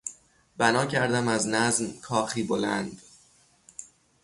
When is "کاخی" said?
2.01-2.43